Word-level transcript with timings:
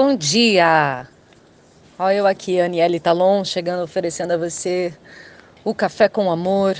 Bom 0.00 0.14
dia! 0.14 1.08
Olha 1.98 2.14
eu 2.14 2.26
aqui, 2.28 2.60
Aniele 2.60 3.00
Talon, 3.00 3.44
chegando 3.44 3.82
oferecendo 3.82 4.30
a 4.30 4.36
você 4.36 4.94
o 5.64 5.74
café 5.74 6.08
com 6.08 6.30
amor, 6.30 6.76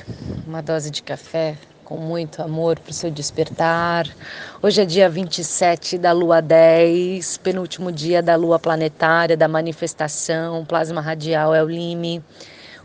uma 0.46 0.62
dose 0.62 0.88
de 0.88 1.02
café 1.02 1.56
com 1.84 1.96
muito 1.96 2.40
amor 2.40 2.78
para 2.78 2.92
o 2.92 2.94
seu 2.94 3.10
despertar. 3.10 4.06
Hoje 4.62 4.82
é 4.82 4.84
dia 4.84 5.10
27 5.10 5.98
da 5.98 6.12
lua 6.12 6.40
10, 6.40 7.38
penúltimo 7.38 7.90
dia 7.90 8.22
da 8.22 8.36
lua 8.36 8.56
planetária, 8.56 9.36
da 9.36 9.48
manifestação, 9.48 10.64
plasma 10.64 11.00
radial 11.00 11.52
é 11.52 11.60
o 11.60 11.68
Lime. 11.68 12.22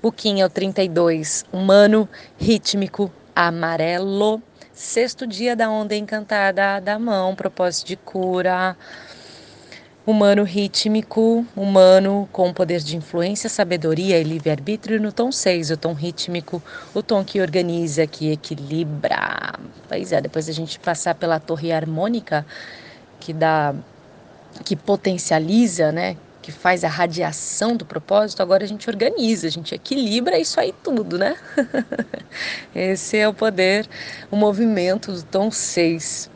O 0.01 0.11
Kim 0.11 0.41
é 0.41 0.45
o 0.47 0.49
32, 0.49 1.45
humano, 1.53 2.09
rítmico, 2.39 3.11
amarelo. 3.35 4.41
Sexto 4.73 5.27
dia 5.27 5.55
da 5.55 5.69
onda 5.69 5.95
encantada 5.95 6.81
da 6.81 6.97
mão, 6.97 7.35
propósito 7.35 7.85
de 7.85 7.97
cura 7.97 8.75
humano 10.05 10.43
rítmico, 10.43 11.45
humano 11.55 12.27
com 12.31 12.53
poder 12.53 12.79
de 12.81 12.97
influência, 12.97 13.49
sabedoria 13.49 14.19
e 14.19 14.23
livre-arbítrio 14.23 15.01
no 15.01 15.11
tom 15.11 15.31
6, 15.31 15.71
o 15.71 15.77
tom 15.77 15.93
rítmico, 15.93 16.61
o 16.93 17.01
tom 17.01 17.23
que 17.23 17.39
organiza, 17.39 18.05
que 18.05 18.31
equilibra. 18.31 19.53
Pois 19.87 20.11
é, 20.11 20.19
depois 20.19 20.49
a 20.49 20.51
gente 20.51 20.77
passar 20.79 21.15
pela 21.15 21.39
torre 21.39 21.71
harmônica, 21.71 22.45
que 23.19 23.31
dá 23.31 23.73
que 24.63 24.75
potencializa, 24.75 25.91
né, 25.91 26.15
que 26.43 26.51
faz 26.51 26.83
a 26.83 26.89
radiação 26.89 27.75
do 27.75 27.85
propósito, 27.85 28.43
agora 28.43 28.65
a 28.65 28.67
gente 28.67 28.87
organiza, 28.89 29.47
a 29.47 29.49
gente 29.49 29.73
equilibra 29.73 30.37
isso 30.37 30.59
aí 30.59 30.73
tudo, 30.83 31.17
né? 31.17 31.35
Esse 32.75 33.17
é 33.17 33.27
o 33.27 33.33
poder, 33.33 33.87
o 34.29 34.35
movimento 34.35 35.11
do 35.13 35.23
tom 35.23 35.49
6. 35.49 36.29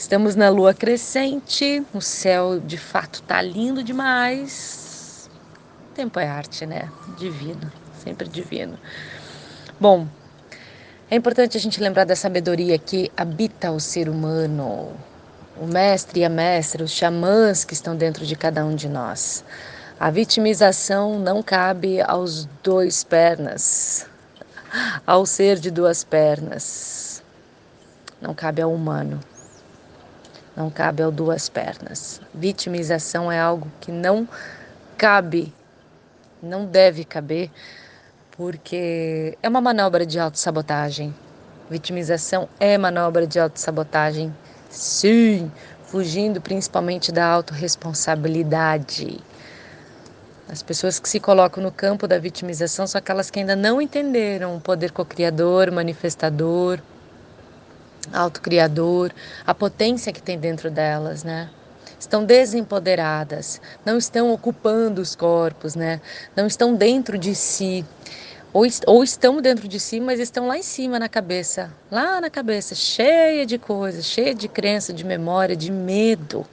Estamos 0.00 0.34
na 0.34 0.48
lua 0.48 0.72
crescente, 0.72 1.84
o 1.92 2.00
céu 2.00 2.58
de 2.58 2.78
fato 2.78 3.20
tá 3.22 3.42
lindo 3.42 3.84
demais. 3.84 5.28
O 5.90 5.94
tempo 5.94 6.18
é 6.18 6.26
arte, 6.26 6.64
né? 6.64 6.90
Divino, 7.18 7.70
sempre 8.02 8.26
divino. 8.26 8.78
Bom, 9.78 10.08
é 11.10 11.16
importante 11.16 11.58
a 11.58 11.60
gente 11.60 11.82
lembrar 11.82 12.04
da 12.04 12.16
sabedoria 12.16 12.78
que 12.78 13.12
habita 13.14 13.70
o 13.72 13.78
ser 13.78 14.08
humano, 14.08 14.90
o 15.60 15.66
mestre 15.66 16.20
e 16.20 16.24
a 16.24 16.30
mestra, 16.30 16.82
os 16.82 16.92
xamãs 16.92 17.62
que 17.62 17.74
estão 17.74 17.94
dentro 17.94 18.24
de 18.24 18.34
cada 18.34 18.64
um 18.64 18.74
de 18.74 18.88
nós. 18.88 19.44
A 20.00 20.10
vitimização 20.10 21.18
não 21.18 21.42
cabe 21.42 22.00
aos 22.00 22.46
dois 22.62 23.04
pernas, 23.04 24.06
ao 25.06 25.26
ser 25.26 25.58
de 25.58 25.70
duas 25.70 26.02
pernas. 26.02 27.22
Não 28.18 28.34
cabe 28.34 28.62
ao 28.62 28.72
humano 28.72 29.20
não 30.60 30.68
cabe 30.68 31.02
ao 31.02 31.10
duas 31.10 31.48
pernas. 31.48 32.20
Vitimização 32.34 33.32
é 33.32 33.40
algo 33.40 33.66
que 33.80 33.90
não 33.90 34.28
cabe, 34.98 35.54
não 36.42 36.66
deve 36.66 37.02
caber, 37.02 37.50
porque 38.32 39.38
é 39.42 39.48
uma 39.48 39.62
manobra 39.62 40.04
de 40.04 40.20
autossabotagem. 40.20 41.14
Vitimização 41.70 42.46
é 42.58 42.76
manobra 42.76 43.26
de 43.26 43.40
autossabotagem, 43.40 44.34
sim, 44.68 45.50
fugindo 45.84 46.42
principalmente 46.42 47.10
da 47.10 47.24
autorresponsabilidade. 47.24 49.18
As 50.46 50.62
pessoas 50.62 51.00
que 51.00 51.08
se 51.08 51.20
colocam 51.20 51.62
no 51.62 51.72
campo 51.72 52.06
da 52.06 52.18
vitimização 52.18 52.86
são 52.86 52.98
aquelas 52.98 53.30
que 53.30 53.38
ainda 53.38 53.56
não 53.56 53.80
entenderam 53.80 54.56
o 54.56 54.60
poder 54.60 54.90
co-criador, 54.90 55.70
manifestador, 55.70 56.80
autocriador, 58.12 59.10
a 59.46 59.54
potência 59.54 60.12
que 60.12 60.22
tem 60.22 60.38
dentro 60.38 60.70
delas, 60.70 61.24
né? 61.24 61.50
Estão 61.98 62.24
desempoderadas, 62.24 63.60
não 63.84 63.98
estão 63.98 64.32
ocupando 64.32 65.02
os 65.02 65.14
corpos, 65.14 65.74
né? 65.74 66.00
Não 66.34 66.46
estão 66.46 66.74
dentro 66.74 67.18
de 67.18 67.34
si. 67.34 67.84
Ou, 68.52 68.66
ou 68.86 69.04
estão 69.04 69.40
dentro 69.40 69.68
de 69.68 69.78
si, 69.78 70.00
mas 70.00 70.18
estão 70.18 70.48
lá 70.48 70.58
em 70.58 70.62
cima 70.62 70.98
na 70.98 71.08
cabeça, 71.08 71.70
lá 71.90 72.20
na 72.20 72.28
cabeça, 72.28 72.74
cheia 72.74 73.46
de 73.46 73.58
coisas, 73.58 74.04
cheia 74.04 74.34
de 74.34 74.48
crença, 74.48 74.92
de 74.92 75.04
memória, 75.04 75.54
de 75.54 75.70
medo, 75.70 76.44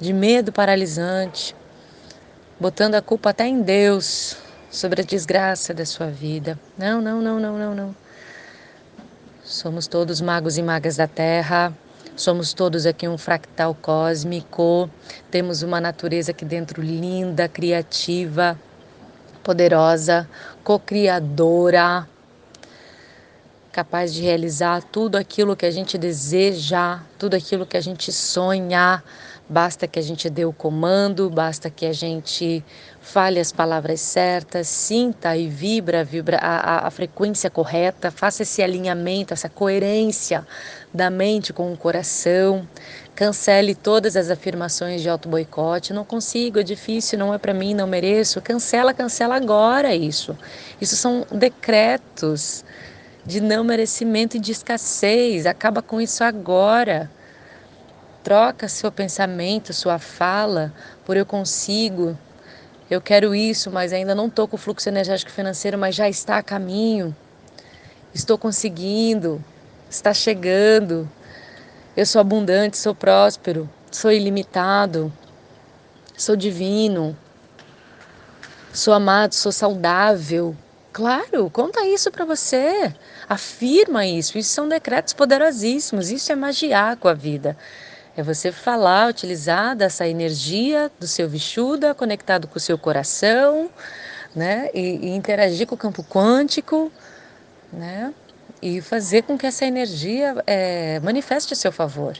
de 0.00 0.12
medo 0.12 0.50
paralisante, 0.50 1.54
botando 2.58 2.96
a 2.96 3.02
culpa 3.02 3.30
até 3.30 3.46
em 3.46 3.62
Deus 3.62 4.36
sobre 4.68 5.02
a 5.02 5.04
desgraça 5.04 5.72
da 5.72 5.86
sua 5.86 6.08
vida. 6.08 6.58
Não, 6.76 7.00
não, 7.00 7.20
não, 7.22 7.38
não, 7.38 7.56
não, 7.56 7.74
não. 7.74 8.05
Somos 9.46 9.86
todos 9.86 10.20
magos 10.20 10.58
e 10.58 10.62
magas 10.62 10.96
da 10.96 11.06
Terra. 11.06 11.72
Somos 12.16 12.52
todos 12.52 12.84
aqui 12.84 13.06
um 13.06 13.16
fractal 13.16 13.76
cósmico. 13.76 14.90
Temos 15.30 15.62
uma 15.62 15.80
natureza 15.80 16.32
aqui 16.32 16.44
dentro 16.44 16.82
linda, 16.82 17.48
criativa, 17.48 18.58
poderosa, 19.44 20.28
co-criadora, 20.64 22.08
capaz 23.70 24.12
de 24.12 24.22
realizar 24.22 24.82
tudo 24.82 25.14
aquilo 25.14 25.54
que 25.54 25.64
a 25.64 25.70
gente 25.70 25.96
deseja, 25.96 26.98
tudo 27.16 27.36
aquilo 27.36 27.64
que 27.64 27.76
a 27.76 27.80
gente 27.80 28.10
sonha 28.10 29.00
Basta 29.48 29.86
que 29.86 29.98
a 29.98 30.02
gente 30.02 30.28
dê 30.28 30.44
o 30.44 30.52
comando, 30.52 31.30
basta 31.30 31.70
que 31.70 31.86
a 31.86 31.92
gente 31.92 32.64
fale 33.00 33.38
as 33.38 33.52
palavras 33.52 34.00
certas, 34.00 34.66
sinta 34.66 35.36
e 35.36 35.46
vibra, 35.46 36.02
vibra 36.02 36.36
a, 36.38 36.56
a, 36.56 36.86
a 36.88 36.90
frequência 36.90 37.48
correta, 37.48 38.10
faça 38.10 38.42
esse 38.42 38.60
alinhamento, 38.60 39.32
essa 39.32 39.48
coerência 39.48 40.44
da 40.92 41.08
mente 41.10 41.52
com 41.52 41.72
o 41.72 41.76
coração. 41.76 42.66
Cancele 43.14 43.76
todas 43.76 44.16
as 44.16 44.30
afirmações 44.30 45.00
de 45.00 45.08
auto-boicote. 45.08 45.92
Não 45.92 46.04
consigo, 46.04 46.58
é 46.58 46.64
difícil, 46.64 47.16
não 47.16 47.32
é 47.32 47.38
para 47.38 47.54
mim, 47.54 47.72
não 47.72 47.86
mereço. 47.86 48.42
Cancela, 48.42 48.92
cancela 48.92 49.36
agora 49.36 49.94
isso. 49.94 50.36
Isso 50.80 50.96
são 50.96 51.24
decretos 51.30 52.64
de 53.24 53.40
não 53.40 53.62
merecimento 53.62 54.36
e 54.36 54.40
de 54.40 54.50
escassez. 54.50 55.46
Acaba 55.46 55.80
com 55.80 56.00
isso 56.00 56.24
agora. 56.24 57.08
Troca 58.26 58.66
seu 58.66 58.90
pensamento, 58.90 59.72
sua 59.72 60.00
fala 60.00 60.74
por 61.04 61.16
eu 61.16 61.24
consigo, 61.24 62.18
eu 62.90 63.00
quero 63.00 63.36
isso, 63.36 63.70
mas 63.70 63.92
ainda 63.92 64.16
não 64.16 64.26
estou 64.26 64.48
com 64.48 64.56
o 64.56 64.58
fluxo 64.58 64.88
energético 64.88 65.30
financeiro, 65.30 65.78
mas 65.78 65.94
já 65.94 66.08
está 66.08 66.38
a 66.38 66.42
caminho. 66.42 67.14
Estou 68.12 68.36
conseguindo, 68.36 69.40
está 69.88 70.12
chegando. 70.12 71.08
Eu 71.96 72.04
sou 72.04 72.20
abundante, 72.20 72.76
sou 72.76 72.96
próspero, 72.96 73.70
sou 73.92 74.10
ilimitado, 74.10 75.12
sou 76.18 76.34
divino, 76.34 77.16
sou 78.72 78.92
amado, 78.92 79.36
sou 79.36 79.52
saudável. 79.52 80.56
Claro, 80.92 81.48
conta 81.48 81.86
isso 81.86 82.10
para 82.10 82.24
você. 82.24 82.92
Afirma 83.28 84.04
isso. 84.04 84.36
Isso 84.36 84.50
são 84.50 84.68
decretos 84.68 85.14
poderosíssimos. 85.14 86.10
Isso 86.10 86.32
é 86.32 86.34
magiar 86.34 86.96
com 86.96 87.06
a 87.06 87.14
vida. 87.14 87.56
É 88.16 88.22
você 88.22 88.50
falar, 88.50 89.10
utilizar 89.10 89.76
dessa 89.76 90.08
energia 90.08 90.90
do 90.98 91.06
seu 91.06 91.28
Vishuda 91.28 91.94
conectado 91.94 92.48
com 92.48 92.56
o 92.56 92.60
seu 92.60 92.78
coração, 92.78 93.70
né? 94.34 94.70
E, 94.72 95.08
e 95.08 95.08
interagir 95.10 95.66
com 95.66 95.74
o 95.74 95.78
campo 95.78 96.02
quântico, 96.02 96.90
né? 97.70 98.14
E 98.62 98.80
fazer 98.80 99.24
com 99.24 99.36
que 99.36 99.46
essa 99.46 99.66
energia 99.66 100.34
é, 100.46 100.98
manifeste 101.00 101.52
a 101.52 101.56
seu 101.56 101.70
favor. 101.70 102.16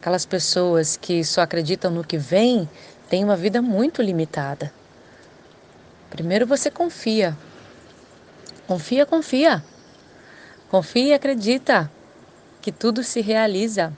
Aquelas 0.00 0.24
pessoas 0.24 0.96
que 0.96 1.22
só 1.24 1.42
acreditam 1.42 1.90
no 1.90 2.02
que 2.02 2.16
vem 2.16 2.66
têm 3.10 3.24
uma 3.24 3.36
vida 3.36 3.60
muito 3.60 4.00
limitada. 4.00 4.72
Primeiro 6.08 6.46
você 6.46 6.70
confia. 6.70 7.36
Confia, 8.66 9.04
confia. 9.04 9.62
Confia 10.70 11.08
e 11.08 11.12
acredita 11.12 11.90
que 12.62 12.72
tudo 12.72 13.02
se 13.02 13.20
realiza. 13.20 13.92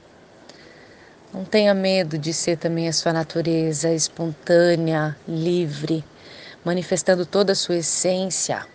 Não 1.33 1.45
tenha 1.45 1.73
medo 1.73 2.19
de 2.19 2.33
ser 2.35 2.59
também 2.59 2.89
a 2.89 2.93
sua 2.93 3.13
natureza 3.13 3.93
espontânea, 3.93 5.17
livre, 5.29 6.05
manifestando 6.65 7.25
toda 7.25 7.53
a 7.53 7.55
sua 7.55 7.77
essência. 7.77 8.67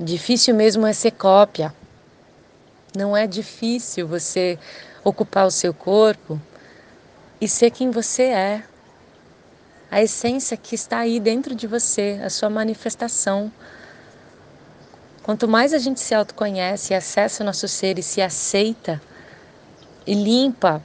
Difícil 0.00 0.54
mesmo 0.54 0.86
é 0.86 0.92
ser 0.94 1.10
cópia. 1.10 1.74
Não 2.96 3.14
é 3.14 3.26
difícil 3.26 4.08
você 4.08 4.58
ocupar 5.04 5.46
o 5.46 5.50
seu 5.50 5.74
corpo 5.74 6.40
e 7.38 7.46
ser 7.46 7.70
quem 7.70 7.90
você 7.90 8.22
é. 8.22 8.62
A 9.90 10.02
essência 10.02 10.56
que 10.56 10.74
está 10.74 11.00
aí 11.00 11.20
dentro 11.20 11.54
de 11.54 11.66
você, 11.66 12.18
a 12.24 12.30
sua 12.30 12.48
manifestação. 12.48 13.52
Quanto 15.22 15.46
mais 15.46 15.74
a 15.74 15.78
gente 15.78 16.00
se 16.00 16.14
autoconhece, 16.14 16.94
acessa 16.94 17.42
o 17.42 17.46
nosso 17.46 17.68
ser 17.68 17.98
e 17.98 18.02
se 18.02 18.22
aceita, 18.22 18.98
e 20.08 20.14
limpa 20.14 20.82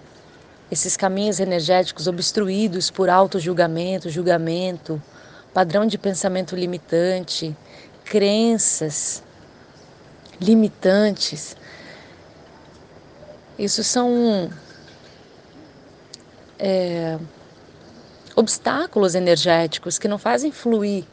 esses 0.69 0.97
caminhos 0.97 1.39
energéticos 1.39 2.07
obstruídos 2.07 2.91
por 2.91 3.09
auto-julgamento, 3.09 4.09
julgamento, 4.09 5.01
padrão 5.53 5.85
de 5.87 5.97
pensamento 5.97 6.57
limitante, 6.57 7.55
crenças 8.03 9.23
limitantes. 10.41 11.55
Isso 13.57 13.81
são 13.81 14.49
é, 16.59 17.17
obstáculos 18.35 19.15
energéticos 19.15 19.97
que 19.97 20.09
não 20.09 20.17
fazem 20.17 20.51
fluir. 20.51 21.05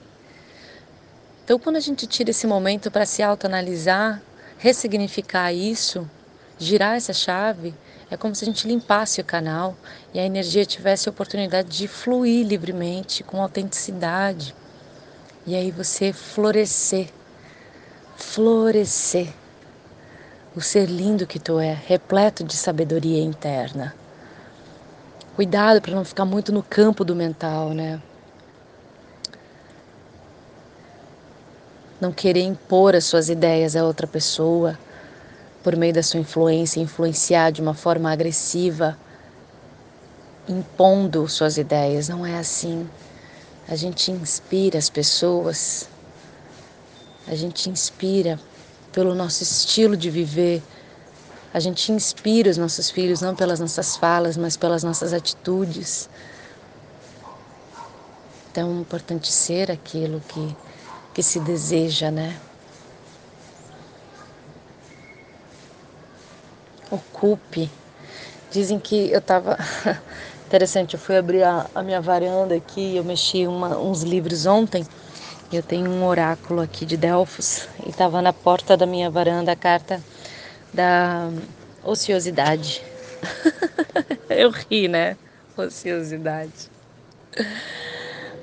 Então, 1.45 1.61
quando 1.61 1.77
a 1.77 1.81
gente 1.81 2.09
tira 2.09 2.31
esse 2.31 2.47
momento 2.47 2.91
para 2.91 3.07
se 3.07 3.23
autoanalisar, 3.23 4.21
ressignificar 4.59 5.53
isso, 5.53 6.11
girar 6.59 6.97
essa 6.97 7.13
chave, 7.13 7.73
é 8.11 8.17
como 8.17 8.35
se 8.35 8.45
a 8.45 8.47
gente 8.47 8.67
limpasse 8.67 9.21
o 9.21 9.25
canal 9.25 9.77
e 10.13 10.19
a 10.19 10.25
energia 10.25 10.67
tivesse 10.67 11.09
a 11.09 11.13
oportunidade 11.13 11.69
de 11.69 11.87
fluir 11.87 12.45
livremente, 12.45 13.23
com 13.23 13.41
autenticidade. 13.41 14.55
E 15.47 15.55
aí 15.55 15.71
você 15.71 16.13
florescer, 16.13 17.09
florescer. 18.17 19.33
O 20.57 20.61
ser 20.61 20.87
lindo 20.87 21.29
que 21.29 21.39
tu 21.39 21.61
é, 21.61 21.73
repleto 21.73 22.43
de 22.43 22.57
sabedoria 22.57 23.23
interna. 23.23 23.95
Cuidado 25.37 25.81
para 25.81 25.95
não 25.95 26.05
ficar 26.05 26.25
muito 26.25 26.51
no 26.51 26.65
campo 26.65 27.05
do 27.05 27.15
mental, 27.15 27.71
né? 27.71 28.03
Não 32.01 32.11
querer 32.11 32.43
impor 32.43 32.97
as 32.97 33.05
suas 33.05 33.29
ideias 33.29 33.77
a 33.77 33.85
outra 33.85 34.09
pessoa 34.09 34.77
por 35.63 35.77
meio 35.77 35.93
da 35.93 36.03
sua 36.03 36.21
influência, 36.21 36.81
influenciar 36.81 37.51
de 37.51 37.61
uma 37.61 37.75
forma 37.75 38.11
agressiva, 38.11 38.97
impondo 40.49 41.29
suas 41.29 41.57
ideias. 41.57 42.09
Não 42.09 42.25
é 42.25 42.39
assim. 42.39 42.89
A 43.69 43.77
gente 43.77 44.11
inspira 44.11 44.79
as 44.79 44.91
pessoas, 44.91 45.89
a 47.27 47.35
gente 47.35 47.71
inspira 47.71 48.41
pelo 48.91 49.15
nosso 49.15 49.43
estilo 49.43 49.97
de 49.97 50.11
viver, 50.11 50.63
a 51.53 51.61
gente 51.61 51.93
inspira 51.93 52.51
os 52.51 52.57
nossos 52.57 52.91
filhos 52.91 53.21
não 53.21 53.35
pelas 53.35 53.61
nossas 53.61 53.97
falas, 53.97 54.37
mas 54.37 54.57
pelas 54.57 54.83
nossas 54.83 55.13
atitudes. 55.13 56.09
Então 58.51 58.69
é 58.69 58.81
importante 58.81 59.31
ser 59.31 59.71
aquilo 59.71 60.21
que, 60.21 60.57
que 61.15 61.23
se 61.23 61.39
deseja, 61.39 62.11
né? 62.11 62.37
Ocupe. 66.91 67.71
Dizem 68.51 68.79
que 68.79 69.11
eu 69.11 69.21
tava. 69.21 69.57
Interessante, 70.47 70.95
eu 70.95 71.01
fui 71.01 71.17
abrir 71.17 71.45
a, 71.45 71.67
a 71.73 71.81
minha 71.81 72.01
varanda 72.01 72.57
aqui, 72.57 72.97
eu 72.97 73.05
mexi 73.05 73.47
uma, 73.47 73.79
uns 73.79 74.03
livros 74.03 74.47
ontem. 74.47 74.85
Eu 75.53 75.63
tenho 75.63 75.89
um 75.89 76.05
oráculo 76.05 76.61
aqui 76.61 76.85
de 76.85 76.97
Delfos 76.97 77.69
e 77.87 77.91
estava 77.91 78.21
na 78.21 78.33
porta 78.33 78.77
da 78.77 78.87
minha 78.87 79.09
varanda 79.09 79.53
a 79.53 79.57
carta 79.57 80.01
da 80.73 81.29
ociosidade. 81.85 82.83
eu 84.29 84.51
ri, 84.51 84.89
né? 84.89 85.17
Ociosidade. 85.57 86.71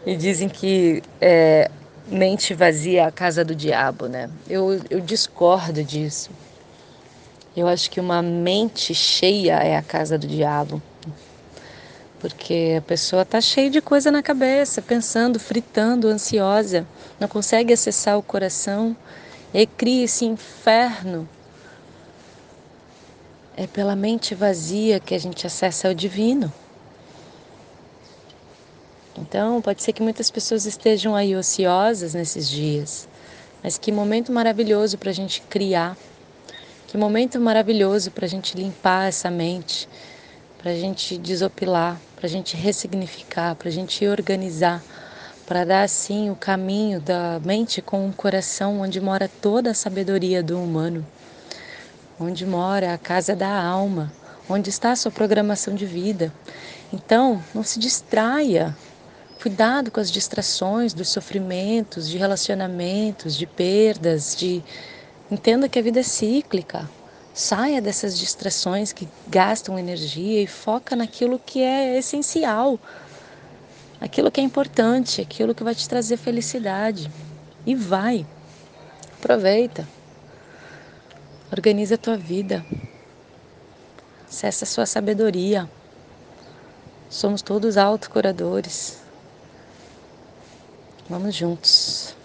E 0.05 0.15
dizem 0.15 0.47
que 0.47 1.03
é, 1.19 1.69
mente 2.07 2.53
vazia 2.53 3.01
é 3.01 3.05
a 3.05 3.11
casa 3.11 3.43
do 3.43 3.53
diabo, 3.53 4.07
né? 4.07 4.29
Eu, 4.49 4.81
eu 4.89 5.01
discordo 5.01 5.83
disso. 5.83 6.29
Eu 7.57 7.67
acho 7.67 7.91
que 7.91 7.99
uma 7.99 8.21
mente 8.21 8.93
cheia 8.93 9.55
é 9.55 9.75
a 9.75 9.81
casa 9.81 10.17
do 10.17 10.27
diabo 10.27 10.81
porque 12.19 12.75
a 12.77 12.81
pessoa 12.81 13.21
está 13.21 13.39
cheia 13.39 13.69
de 13.69 13.81
coisa 13.81 14.11
na 14.11 14.23
cabeça, 14.23 14.81
pensando, 14.81 15.39
fritando, 15.39 16.07
ansiosa, 16.07 16.85
não 17.19 17.27
consegue 17.27 17.73
acessar 17.73 18.17
o 18.17 18.23
coração 18.23 18.95
e 19.53 19.65
cria 19.65 20.05
esse 20.05 20.25
inferno. 20.25 21.27
É 23.55 23.65
pela 23.65 23.95
mente 23.95 24.35
vazia 24.35 24.99
que 24.99 25.15
a 25.15 25.19
gente 25.19 25.45
acessa 25.45 25.89
o 25.89 25.95
divino. 25.95 26.51
Então, 29.17 29.61
pode 29.61 29.81
ser 29.81 29.93
que 29.93 30.01
muitas 30.01 30.29
pessoas 30.29 30.65
estejam 30.65 31.15
aí 31.15 31.35
ociosas 31.35 32.13
nesses 32.13 32.47
dias, 32.47 33.07
mas 33.63 33.77
que 33.77 33.91
momento 33.91 34.31
maravilhoso 34.31 34.97
para 34.97 35.09
a 35.09 35.13
gente 35.13 35.41
criar, 35.41 35.97
que 36.87 36.97
momento 36.97 37.37
maravilhoso 37.37 38.11
para 38.11 38.25
a 38.25 38.29
gente 38.29 38.55
limpar 38.55 39.09
essa 39.09 39.29
mente, 39.29 39.89
para 40.57 40.71
a 40.71 40.75
gente 40.75 41.17
desopilar, 41.17 41.99
para 42.15 42.27
a 42.27 42.29
gente 42.29 42.55
ressignificar, 42.55 43.55
para 43.55 43.67
a 43.67 43.71
gente 43.71 44.07
organizar, 44.07 44.81
para 45.45 45.65
dar 45.65 45.83
assim 45.83 46.29
o 46.29 46.35
caminho 46.35 47.01
da 47.01 47.41
mente 47.43 47.81
com 47.81 48.07
o 48.07 48.13
coração 48.13 48.79
onde 48.79 49.01
mora 49.01 49.29
toda 49.41 49.71
a 49.71 49.73
sabedoria 49.73 50.41
do 50.41 50.57
humano, 50.57 51.05
onde 52.17 52.45
mora 52.45 52.93
a 52.93 52.97
casa 52.97 53.35
da 53.35 53.61
alma, 53.61 54.09
onde 54.49 54.69
está 54.69 54.93
a 54.93 54.95
sua 54.95 55.11
programação 55.11 55.75
de 55.75 55.85
vida. 55.85 56.31
Então, 56.93 57.43
não 57.53 57.63
se 57.63 57.79
distraia. 57.79 58.73
Cuidado 59.41 59.91
com 59.91 59.99
as 59.99 60.09
distrações 60.09 60.93
dos 60.93 61.09
sofrimentos, 61.09 62.09
de 62.09 62.17
relacionamentos, 62.17 63.35
de 63.35 63.45
perdas, 63.45 64.35
de 64.35 64.63
entenda 65.29 65.69
que 65.69 65.79
a 65.79 65.81
vida 65.81 65.99
é 65.99 66.03
cíclica. 66.03 66.89
Saia 67.33 67.79
dessas 67.79 68.17
distrações 68.17 68.91
que 68.91 69.07
gastam 69.27 69.77
energia 69.77 70.41
e 70.41 70.47
foca 70.47 70.95
naquilo 70.95 71.37
que 71.37 71.61
é 71.61 71.97
essencial, 71.97 72.79
aquilo 74.01 74.31
que 74.31 74.41
é 74.41 74.43
importante, 74.43 75.21
aquilo 75.21 75.53
que 75.53 75.63
vai 75.63 75.75
te 75.75 75.87
trazer 75.87 76.17
felicidade. 76.17 77.11
E 77.65 77.75
vai. 77.75 78.25
Aproveita. 79.19 79.87
Organiza 81.51 81.95
a 81.95 81.97
tua 81.97 82.17
vida. 82.17 82.65
Acessa 84.27 84.65
a 84.65 84.67
sua 84.67 84.85
sabedoria. 84.85 85.69
Somos 87.09 87.41
todos 87.41 87.77
autocuradores. 87.77 88.99
Vamos 91.09 91.35
juntos. 91.35 92.15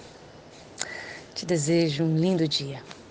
Te 1.35 1.47
desejo 1.47 2.03
um 2.03 2.17
lindo 2.17 2.49
dia. 2.49 2.83